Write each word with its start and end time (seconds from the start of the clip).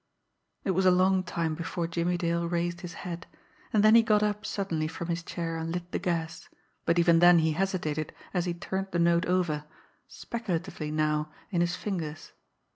It 0.63 0.71
was 0.71 0.87
a 0.87 0.89
long 0.89 1.21
time 1.21 1.53
before 1.53 1.85
Jimmie 1.85 2.17
Dale 2.17 2.49
raised 2.49 2.81
his 2.81 2.95
head, 3.05 3.27
and 3.71 3.83
then 3.83 3.93
he 3.93 4.01
got 4.01 4.23
up 4.23 4.47
suddenly 4.47 4.87
from 4.87 5.09
his 5.09 5.21
chair, 5.21 5.57
and 5.57 5.71
lit 5.71 5.91
the 5.91 5.99
gas. 5.99 6.49
But 6.87 6.97
even 6.97 7.19
then 7.19 7.37
he 7.37 7.51
hesitated 7.51 8.11
as 8.33 8.45
he 8.45 8.55
turned 8.55 8.87
the 8.91 8.97
note 8.97 9.27
over, 9.27 9.65
speculatively 10.07 10.89
now, 10.89 11.29
in 11.51 11.61
his 11.61 11.75
fingers. 11.75 12.31